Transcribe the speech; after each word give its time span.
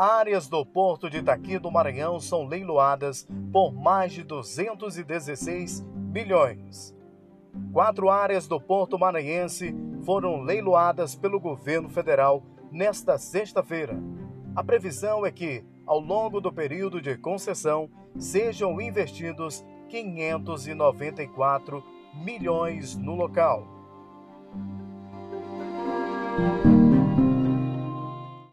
áreas 0.00 0.48
do 0.48 0.64
Porto 0.64 1.10
de 1.10 1.18
Itaqui 1.18 1.58
do 1.58 1.70
Maranhão 1.70 2.18
são 2.18 2.46
leiloadas 2.46 3.28
por 3.52 3.70
mais 3.70 4.14
de 4.14 4.22
216 4.22 5.82
bilhões. 6.10 6.96
Quatro 7.70 8.08
áreas 8.08 8.48
do 8.48 8.58
Porto 8.58 8.98
Maranhense 8.98 9.76
foram 10.02 10.40
leiloadas 10.40 11.14
pelo 11.14 11.38
governo 11.38 11.90
federal 11.90 12.42
nesta 12.72 13.18
sexta-feira. 13.18 14.02
A 14.56 14.64
previsão 14.64 15.26
é 15.26 15.30
que, 15.30 15.62
ao 15.86 16.00
longo 16.00 16.40
do 16.40 16.50
período 16.50 17.02
de 17.02 17.18
concessão, 17.18 17.90
sejam 18.16 18.80
investidos 18.80 19.62
594 19.90 21.84
milhões 22.14 22.96
no 22.96 23.14
local. 23.14 23.66